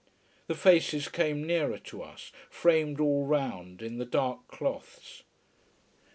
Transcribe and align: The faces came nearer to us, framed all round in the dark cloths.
The 0.47 0.55
faces 0.55 1.07
came 1.09 1.45
nearer 1.45 1.77
to 1.77 2.01
us, 2.01 2.31
framed 2.49 2.99
all 2.99 3.23
round 3.27 3.83
in 3.83 3.99
the 3.99 4.05
dark 4.05 4.47
cloths. 4.47 5.21